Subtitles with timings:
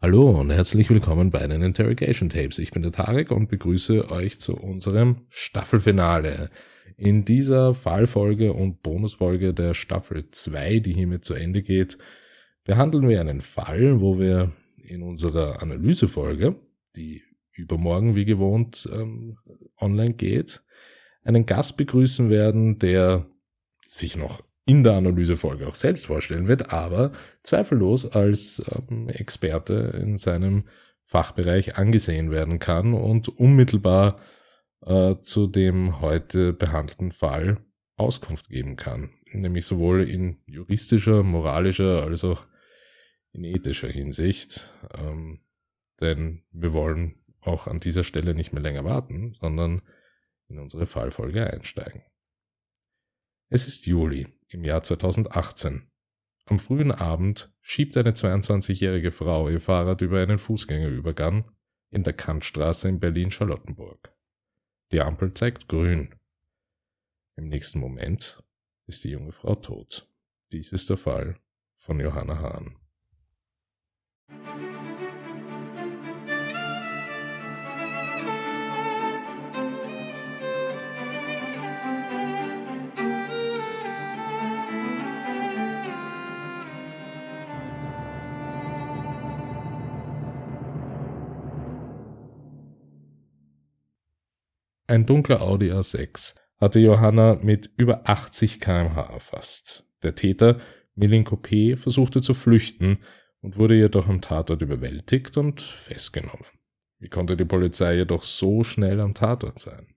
[0.00, 2.60] Hallo und herzlich willkommen bei den Interrogation Tapes.
[2.60, 6.50] Ich bin der Tarek und begrüße euch zu unserem Staffelfinale.
[6.96, 11.98] In dieser Fallfolge und Bonusfolge der Staffel 2, die hiermit zu Ende geht,
[12.62, 16.54] behandeln wir einen Fall, wo wir in unserer Analysefolge,
[16.94, 19.38] die übermorgen wie gewohnt ähm,
[19.80, 20.62] online geht,
[21.24, 23.26] einen Gast begrüßen werden, der
[23.88, 27.12] sich noch in der Analysefolge auch selbst vorstellen wird, aber
[27.42, 30.64] zweifellos als ähm, Experte in seinem
[31.04, 34.20] Fachbereich angesehen werden kann und unmittelbar
[34.84, 37.56] äh, zu dem heute behandelten Fall
[37.96, 42.44] Auskunft geben kann, nämlich sowohl in juristischer, moralischer als auch
[43.32, 44.70] in ethischer Hinsicht.
[44.98, 45.40] Ähm,
[45.98, 49.80] denn wir wollen auch an dieser Stelle nicht mehr länger warten, sondern
[50.48, 52.02] in unsere Fallfolge einsteigen.
[53.50, 55.90] Es ist Juli im Jahr 2018.
[56.44, 61.50] Am frühen Abend schiebt eine 22-jährige Frau ihr Fahrrad über einen Fußgängerübergang
[61.90, 64.14] in der Kantstraße in Berlin-Charlottenburg.
[64.92, 66.14] Die Ampel zeigt grün.
[67.36, 68.42] Im nächsten Moment
[68.86, 70.06] ist die junge Frau tot.
[70.52, 71.40] Dies ist der Fall
[71.76, 72.76] von Johanna Hahn.
[94.90, 99.84] Ein dunkler Audi A6 hatte Johanna mit über 80 kmh erfasst.
[100.02, 100.56] Der Täter,
[100.94, 102.96] Milinko P., versuchte zu flüchten
[103.42, 106.46] und wurde jedoch am Tatort überwältigt und festgenommen.
[106.98, 109.88] Wie konnte die Polizei jedoch so schnell am Tatort sein?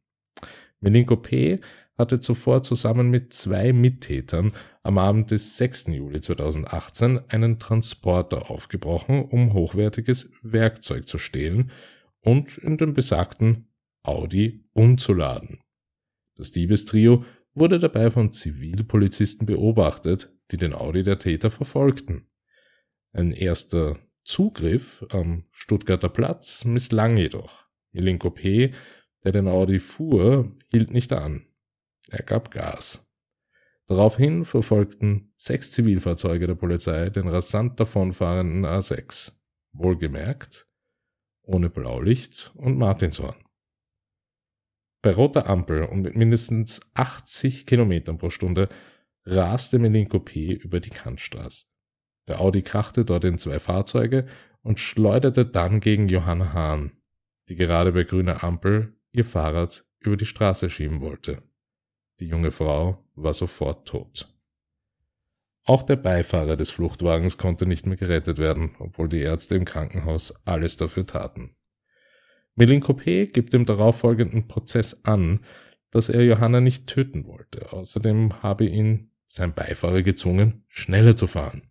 [0.82, 1.62] Milinko P.
[1.98, 4.52] hatte zuvor zusammen mit zwei Mittätern
[4.84, 5.88] am Abend des 6.
[5.88, 11.72] Juli 2018 einen Transporter aufgebrochen, um hochwertiges Werkzeug zu stehlen
[12.20, 13.71] und in den besagten
[14.04, 15.60] Audi umzuladen.
[16.36, 22.28] Das Diebestrio wurde dabei von Zivilpolizisten beobachtet, die den Audi der Täter verfolgten.
[23.14, 27.68] Ein erster Zugriff am Stuttgarter Platz misslang jedoch.
[27.92, 28.72] Milinko P.,
[29.24, 31.46] der den Audi fuhr, hielt nicht an.
[32.10, 33.06] Er gab Gas.
[33.88, 39.34] Daraufhin verfolgten sechs Zivilfahrzeuge der Polizei den rasant davonfahrenden A6.
[39.74, 40.68] Wohlgemerkt,
[41.42, 43.36] ohne Blaulicht und Martinshorn.
[45.02, 48.70] Bei roter Ampel und mit mindestens 80 Kilometern pro Stunde
[49.26, 50.54] raste Melinko P.
[50.54, 51.66] über die Kantstraße.
[52.28, 54.28] Der Audi krachte dort in zwei Fahrzeuge
[54.62, 56.92] und schleuderte dann gegen Johanna Hahn,
[57.50, 61.42] die gerade bei grüner Ampel ihr Fahrrad über die Straße schieben wollte.
[62.20, 64.28] Die junge Frau war sofort tot.
[65.64, 70.34] Auch der Beifahrer des Fluchtwagens konnte nicht mehr gerettet werden, obwohl die Ärzte im Krankenhaus
[70.46, 71.56] alles dafür taten.
[72.56, 75.40] Milinkope gibt im darauffolgenden Prozess an,
[75.92, 77.72] dass er Johanna nicht töten wollte.
[77.74, 81.64] Außerdem habe ihn sein Beifahrer gezwungen, schneller zu fahren.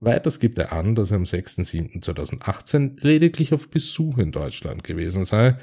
[0.00, 5.58] Weiters gibt er an, dass er am 6.7.2018 lediglich auf Besuch in Deutschland gewesen sei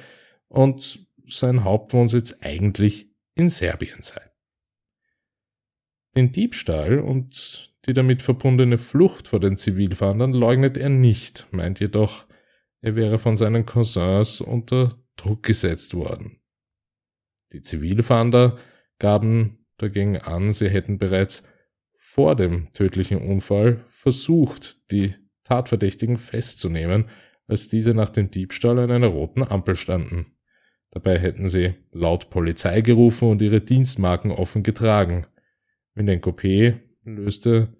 [0.47, 4.21] und sein Hauptwohnsitz eigentlich in Serbien sei.
[6.15, 12.26] Den Diebstahl und die damit verbundene Flucht vor den Zivilfahndern leugnet er nicht, meint jedoch,
[12.87, 16.39] er wäre von seinen Cousins unter Druck gesetzt worden.
[17.51, 18.57] Die Zivilfahnder
[18.97, 21.43] gaben dagegen an, sie hätten bereits
[21.97, 27.09] vor dem tödlichen Unfall versucht, die Tatverdächtigen festzunehmen,
[27.45, 30.25] als diese nach dem Diebstahl an einer roten Ampel standen.
[30.91, 35.27] Dabei hätten sie laut Polizei gerufen und ihre Dienstmarken offen getragen.
[35.93, 36.75] Milenko P.
[37.03, 37.76] löste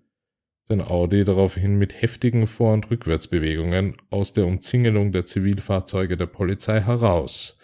[0.69, 6.81] den Audi daraufhin mit heftigen Vor- und Rückwärtsbewegungen aus der Umzingelung der Zivilfahrzeuge der Polizei
[6.81, 7.57] heraus.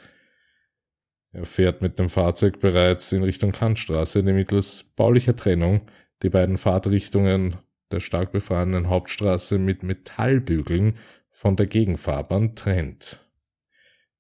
[1.32, 5.82] Er fährt mit dem Fahrzeug bereits in Richtung Kantstraße, die mittels baulicher Trennung
[6.22, 7.58] die beiden Fahrtrichtungen
[7.92, 10.98] der stark befahrenen Hauptstraße mit Metallbügeln
[11.30, 13.20] von der Gegenfahrbahn trennt.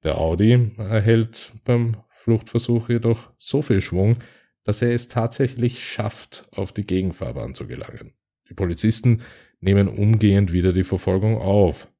[0.04, 4.18] Der Audi erhält beim Fluchtversuch jedoch so viel Schwung,
[4.64, 8.14] dass er es tatsächlich schafft, auf die Gegenfahrbahn zu gelangen.
[8.54, 9.24] Die Polizisten
[9.62, 11.92] nehmen umgehend wieder die Verfolgung auf,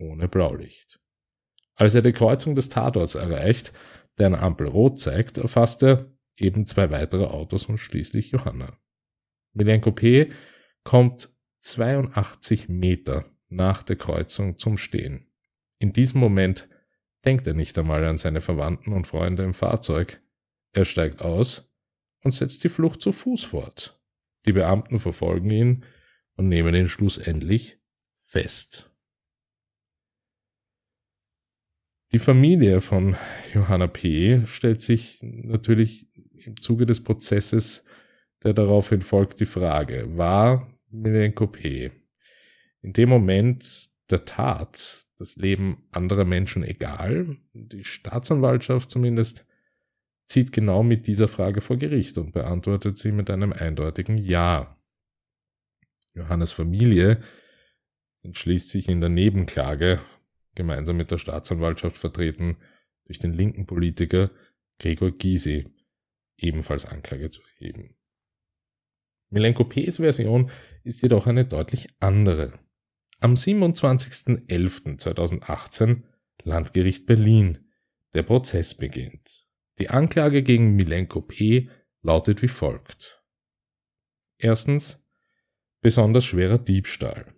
[0.00, 0.98] ohne Blaulicht.
[1.76, 3.72] Als er die Kreuzung des Tatorts erreicht,
[4.18, 8.76] der eine Ampel rot zeigt, erfasst er eben zwei weitere Autos und schließlich Johanna.
[9.52, 10.32] Milenko P.
[10.82, 15.28] kommt 82 Meter nach der Kreuzung zum Stehen.
[15.78, 16.68] In diesem Moment
[17.24, 20.20] denkt er nicht einmal an seine Verwandten und Freunde im Fahrzeug.
[20.72, 21.72] Er steigt aus
[22.24, 24.00] und setzt die Flucht zu Fuß fort.
[24.46, 25.84] Die Beamten verfolgen ihn
[26.36, 27.78] und nehmen ihn schlussendlich
[28.20, 28.90] fest.
[32.12, 33.16] Die Familie von
[33.52, 34.46] Johanna P.
[34.46, 36.06] stellt sich natürlich
[36.46, 37.84] im Zuge des Prozesses,
[38.42, 41.90] der daraufhin folgt, die Frage, war Milenko P.
[42.82, 47.36] in dem Moment der Tat das Leben anderer Menschen egal?
[47.52, 49.46] Die Staatsanwaltschaft zumindest
[50.26, 54.76] zieht genau mit dieser Frage vor Gericht und beantwortet sie mit einem eindeutigen Ja.
[56.14, 57.22] Johannes Familie
[58.22, 60.00] entschließt sich in der Nebenklage,
[60.54, 62.56] gemeinsam mit der Staatsanwaltschaft vertreten
[63.04, 64.30] durch den linken Politiker
[64.78, 65.66] Gregor Gysi,
[66.38, 67.96] ebenfalls Anklage zu erheben.
[69.30, 70.48] Milenko P.'s Version
[70.84, 72.58] ist jedoch eine deutlich andere.
[73.20, 76.04] Am 27.11.2018
[76.42, 77.58] Landgericht Berlin.
[78.12, 79.43] Der Prozess beginnt.
[79.78, 81.68] Die Anklage gegen Milenko P.
[82.02, 83.24] lautet wie folgt.
[84.38, 85.04] Erstens
[85.80, 87.34] besonders schwerer Diebstahl.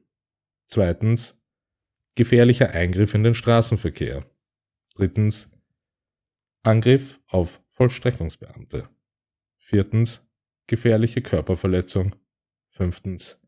[0.66, 1.42] Zweitens
[2.14, 4.26] gefährlicher Eingriff in den Straßenverkehr.
[4.94, 5.52] Drittens
[6.62, 8.88] Angriff auf Vollstreckungsbeamte.
[9.56, 10.28] Viertens
[10.66, 12.16] gefährliche Körperverletzung.
[12.70, 13.40] Fünftens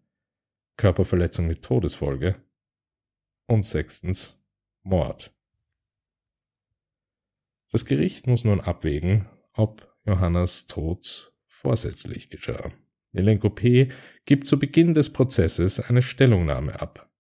[0.76, 2.42] Körperverletzung mit Todesfolge.
[3.46, 4.40] Und sechstens
[4.82, 5.34] Mord.
[7.70, 12.70] Das Gericht muss nun abwägen, ob Johannas Tod vorsätzlich geschah.
[13.12, 13.88] Milenko P.
[14.24, 17.10] gibt zu Beginn des Prozesses eine Stellungnahme ab.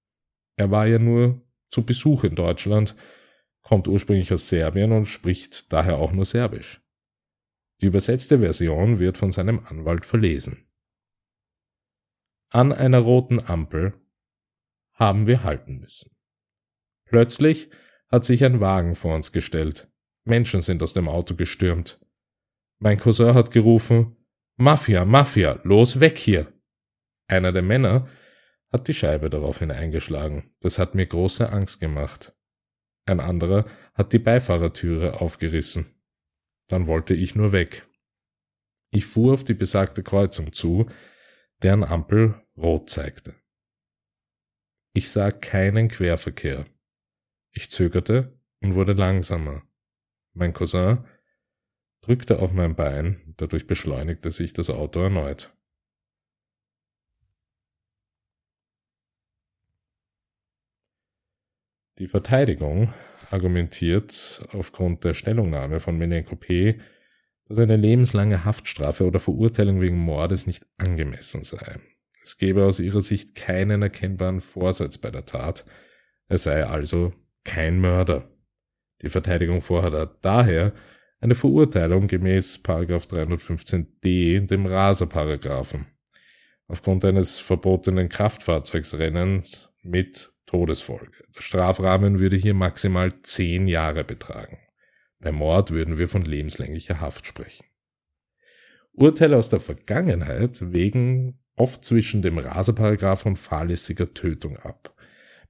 [0.56, 2.96] Er war ja nur zu Besuch in Deutschland,
[3.62, 6.80] kommt ursprünglich aus Serbien und spricht daher auch nur Serbisch.
[7.80, 10.64] Die übersetzte Version wird von seinem Anwalt verlesen.
[12.50, 13.94] An einer roten Ampel
[14.94, 16.10] haben wir halten müssen.
[17.04, 17.70] Plötzlich
[18.10, 19.88] hat sich ein Wagen vor uns gestellt.
[20.24, 22.00] Menschen sind aus dem Auto gestürmt.
[22.78, 24.16] Mein Cousin hat gerufen,
[24.56, 26.52] Mafia, Mafia, los weg hier!
[27.28, 28.08] Einer der Männer
[28.72, 30.44] hat die Scheibe daraufhin eingeschlagen.
[30.60, 32.34] Das hat mir große Angst gemacht.
[33.06, 35.86] Ein anderer hat die Beifahrertüre aufgerissen.
[36.68, 37.86] Dann wollte ich nur weg.
[38.90, 40.86] Ich fuhr auf die besagte Kreuzung zu,
[41.62, 43.34] deren Ampel rot zeigte.
[44.94, 46.66] Ich sah keinen Querverkehr.
[47.52, 49.62] Ich zögerte und wurde langsamer.
[50.38, 50.98] Mein Cousin
[52.00, 55.52] drückte auf mein Bein, dadurch beschleunigte sich das Auto erneut.
[61.98, 62.94] Die Verteidigung
[63.30, 66.80] argumentiert aufgrund der Stellungnahme von Menenko P.,
[67.48, 71.80] dass eine lebenslange Haftstrafe oder Verurteilung wegen Mordes nicht angemessen sei.
[72.22, 75.64] Es gebe aus ihrer Sicht keinen erkennbaren Vorsatz bei der Tat,
[76.28, 77.12] er sei also
[77.42, 78.28] kein Mörder.
[79.02, 80.72] Die Verteidigung fordert daher
[81.20, 85.86] eine Verurteilung gemäß 315d, dem Raserparagraphen,
[86.66, 91.24] aufgrund eines verbotenen Kraftfahrzeugsrennens mit Todesfolge.
[91.36, 94.58] Der Strafrahmen würde hier maximal zehn Jahre betragen.
[95.20, 97.66] Bei Mord würden wir von lebenslänglicher Haft sprechen.
[98.92, 104.94] Urteile aus der Vergangenheit wägen oft zwischen dem Raserparagraph und fahrlässiger Tötung ab.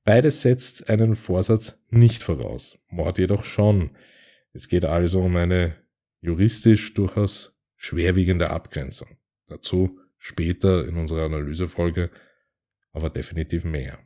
[0.09, 3.91] Beides setzt einen Vorsatz nicht voraus, Mord jedoch schon.
[4.55, 5.77] Es geht also um eine
[6.23, 9.19] juristisch durchaus schwerwiegende Abgrenzung.
[9.49, 12.11] Dazu später in unserer Analysefolge
[12.93, 13.99] aber definitiv mehr.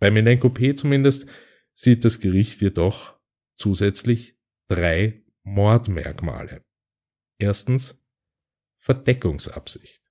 [0.00, 1.28] Bei Milenko P zumindest
[1.74, 3.16] sieht das Gericht jedoch
[3.54, 6.64] zusätzlich drei Mordmerkmale.
[7.38, 8.04] Erstens
[8.78, 10.02] Verdeckungsabsicht.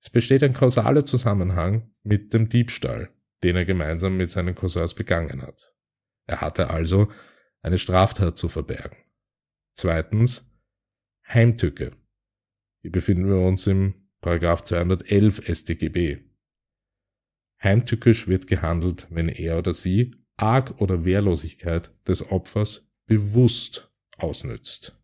[0.00, 5.42] Es besteht ein kausaler Zusammenhang mit dem Diebstahl, den er gemeinsam mit seinen Cousins begangen
[5.42, 5.74] hat.
[6.26, 7.10] Er hatte also
[7.62, 8.98] eine Straftat zu verbergen.
[9.74, 10.50] Zweitens
[11.28, 11.96] Heimtücke.
[12.82, 16.18] Hier befinden wir uns im Paragraph 211 StGB.
[17.62, 24.96] Heimtückisch wird gehandelt, wenn er oder sie Arg oder Wehrlosigkeit des Opfers bewusst ausnützt.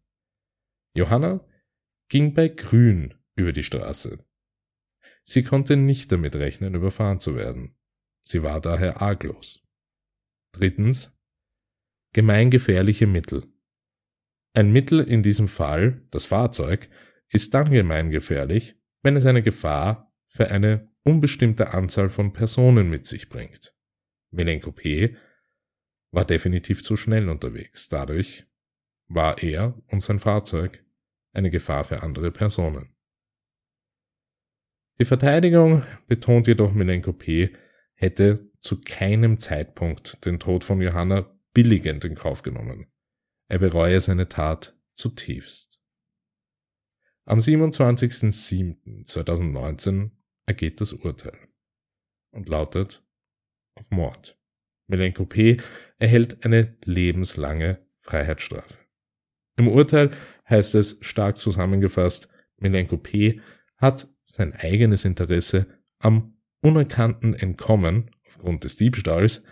[0.97, 1.45] Johanna
[2.09, 4.19] ging bei Grün über die Straße.
[5.25, 7.75] Sie konnte nicht damit rechnen, überfahren zu werden.
[8.25, 9.63] Sie war daher arglos.
[10.53, 11.13] Drittens
[12.13, 13.53] Gemeingefährliche Mittel.
[14.55, 16.89] Ein Mittel in diesem Fall, das Fahrzeug,
[17.29, 23.29] ist dann gemeingefährlich, wenn es eine Gefahr für eine unbestimmte Anzahl von Personen mit sich
[23.29, 23.75] bringt.
[24.31, 25.17] Milenko P.
[26.13, 27.89] war definitiv zu schnell unterwegs.
[27.89, 28.47] Dadurch
[29.09, 30.85] war er und sein Fahrzeug
[31.33, 32.95] eine Gefahr für andere Personen.
[35.01, 37.53] Die Verteidigung betont jedoch, Milenko P.
[37.95, 42.87] hätte zu keinem Zeitpunkt den Tod von Johanna billigend in Kauf genommen.
[43.49, 45.83] Er bereue seine Tat zutiefst.
[47.27, 50.11] Am 27.07.2019
[50.47, 51.39] ergeht das Urteil
[52.33, 53.05] und lautet
[53.75, 54.39] auf Mord.
[54.87, 55.57] Milenko P.
[55.99, 58.77] erhält eine lebenslange Freiheitsstrafe.
[59.57, 60.11] Im Urteil
[60.49, 63.41] heißt es stark zusammengefasst, Milenko P.
[63.77, 65.67] hat sein eigenes Interesse
[65.99, 66.34] am
[66.65, 69.45] unerkannten Entkommen aufgrund des Diebstahls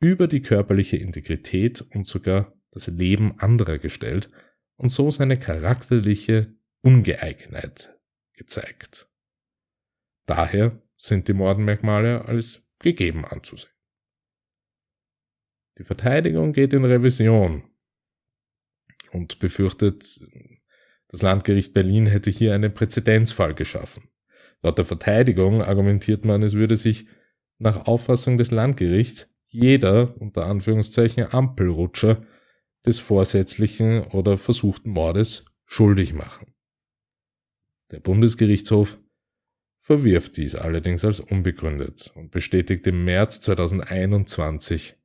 [0.00, 4.30] über die körperliche Integrität und sogar das Leben anderer gestellt
[4.76, 7.98] und so seine charakterliche Ungeeignetheit
[8.34, 9.08] gezeigt.
[10.26, 13.72] Daher sind die Mordmerkmale als gegeben anzusehen.
[15.78, 17.62] Die Verteidigung geht in Revision
[19.12, 20.20] und befürchtet,
[21.08, 24.11] das Landgericht Berlin hätte hier einen Präzedenzfall geschaffen.
[24.62, 27.06] Laut der Verteidigung argumentiert man, es würde sich
[27.58, 32.22] nach Auffassung des Landgerichts jeder, unter Anführungszeichen, Ampelrutscher
[32.86, 36.54] des vorsätzlichen oder versuchten Mordes schuldig machen.
[37.90, 38.98] Der Bundesgerichtshof
[39.80, 44.96] verwirft dies allerdings als unbegründet und bestätigt im März 2021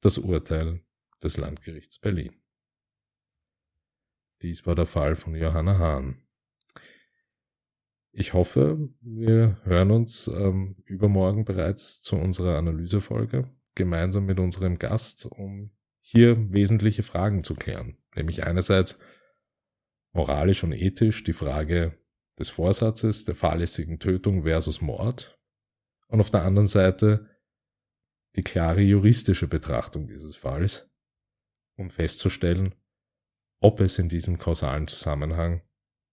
[0.00, 0.80] das Urteil
[1.22, 2.36] des Landgerichts Berlin.
[4.42, 6.16] Dies war der Fall von Johanna Hahn.
[8.18, 15.26] Ich hoffe, wir hören uns ähm, übermorgen bereits zu unserer Analysefolge gemeinsam mit unserem Gast,
[15.26, 17.98] um hier wesentliche Fragen zu klären.
[18.14, 18.98] Nämlich einerseits
[20.14, 21.92] moralisch und ethisch die Frage
[22.38, 25.38] des Vorsatzes der fahrlässigen Tötung versus Mord
[26.08, 27.28] und auf der anderen Seite
[28.34, 30.90] die klare juristische Betrachtung dieses Falls,
[31.76, 32.74] um festzustellen,
[33.60, 35.60] ob es in diesem kausalen Zusammenhang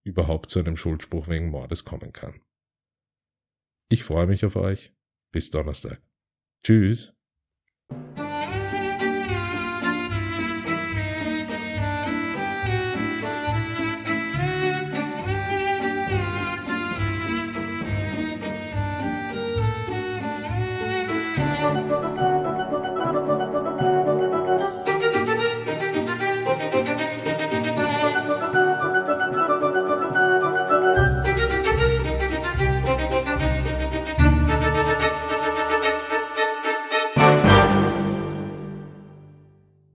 [0.04, 2.40] überhaupt zu einem Schuldspruch wegen Mordes kommen kann.
[3.90, 4.92] Ich freue mich auf euch.
[5.32, 6.00] Bis Donnerstag.
[6.62, 7.12] Tschüss.